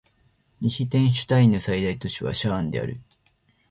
[0.61, 2.99] リヒテンシュタインの最大都市はシャーンである